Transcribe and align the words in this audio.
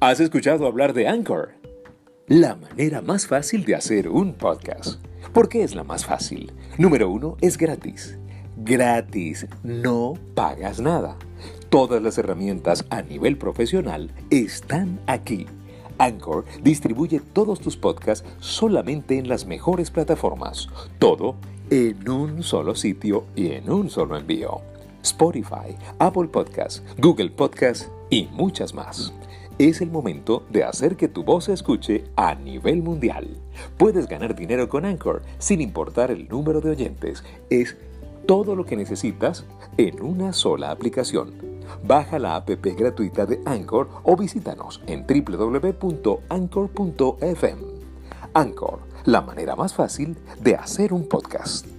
¿Has 0.00 0.20
escuchado 0.20 0.68
hablar 0.68 0.92
de 0.92 1.08
Anchor? 1.08 1.54
La 2.28 2.54
manera 2.54 3.02
más 3.02 3.26
fácil 3.26 3.64
de 3.64 3.74
hacer 3.74 4.08
un 4.08 4.32
podcast. 4.32 5.04
¿Por 5.32 5.48
qué 5.48 5.64
es 5.64 5.74
la 5.74 5.82
más 5.82 6.06
fácil? 6.06 6.52
Número 6.76 7.10
uno, 7.10 7.36
es 7.40 7.58
gratis. 7.58 8.16
Gratis, 8.58 9.48
no 9.64 10.14
pagas 10.36 10.78
nada. 10.78 11.16
Todas 11.68 12.00
las 12.00 12.16
herramientas 12.16 12.84
a 12.90 13.02
nivel 13.02 13.38
profesional 13.38 14.12
están 14.30 15.00
aquí. 15.08 15.46
Anchor 15.98 16.44
distribuye 16.62 17.18
todos 17.18 17.60
tus 17.60 17.76
podcasts 17.76 18.24
solamente 18.38 19.18
en 19.18 19.28
las 19.28 19.46
mejores 19.46 19.90
plataformas. 19.90 20.68
Todo 21.00 21.34
en 21.70 22.08
un 22.08 22.44
solo 22.44 22.76
sitio 22.76 23.24
y 23.34 23.48
en 23.48 23.68
un 23.68 23.90
solo 23.90 24.16
envío. 24.16 24.60
Spotify, 25.02 25.74
Apple 25.98 26.28
Podcasts, 26.28 26.84
Google 26.98 27.30
Podcasts 27.30 27.90
y 28.10 28.28
muchas 28.32 28.74
más. 28.74 29.12
Es 29.58 29.80
el 29.80 29.90
momento 29.90 30.44
de 30.50 30.62
hacer 30.62 30.96
que 30.96 31.08
tu 31.08 31.24
voz 31.24 31.46
se 31.46 31.52
escuche 31.52 32.04
a 32.14 32.34
nivel 32.36 32.82
mundial. 32.82 33.28
Puedes 33.76 34.06
ganar 34.06 34.36
dinero 34.36 34.68
con 34.68 34.84
Anchor 34.84 35.22
sin 35.38 35.60
importar 35.60 36.12
el 36.12 36.28
número 36.28 36.60
de 36.60 36.70
oyentes. 36.70 37.24
Es 37.50 37.76
todo 38.26 38.54
lo 38.54 38.64
que 38.64 38.76
necesitas 38.76 39.44
en 39.76 40.00
una 40.00 40.32
sola 40.32 40.70
aplicación. 40.70 41.32
Baja 41.82 42.18
la 42.18 42.36
app 42.36 42.48
gratuita 42.48 43.26
de 43.26 43.40
Anchor 43.44 43.88
o 44.04 44.16
visítanos 44.16 44.80
en 44.86 45.04
www.anchor.fm. 45.06 46.18
Anchor, 48.34 48.78
la 49.04 49.22
manera 49.22 49.56
más 49.56 49.74
fácil 49.74 50.16
de 50.40 50.54
hacer 50.54 50.92
un 50.92 51.08
podcast. 51.08 51.77